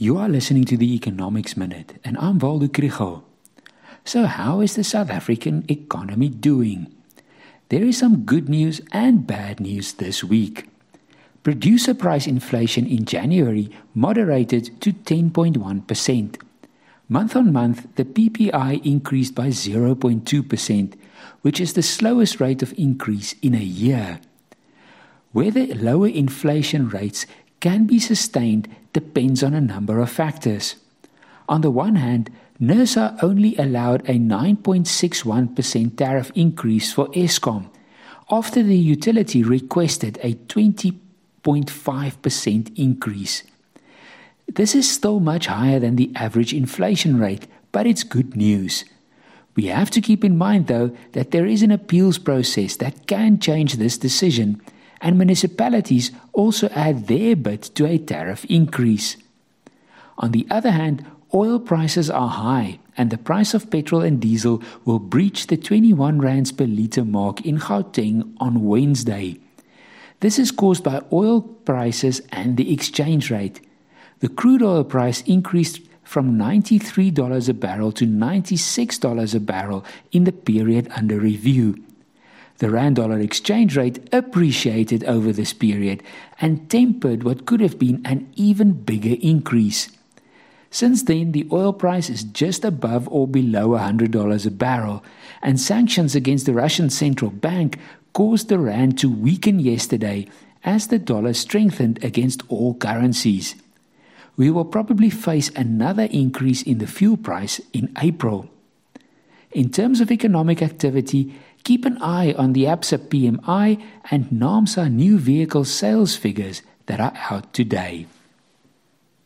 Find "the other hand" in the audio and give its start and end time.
60.32-61.06